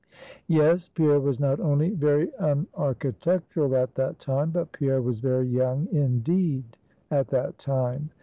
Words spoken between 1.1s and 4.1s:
was not only very unarchitectural at